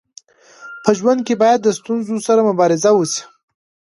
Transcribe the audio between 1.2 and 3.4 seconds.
کي باید د ستونزو سره مبارزه وسي.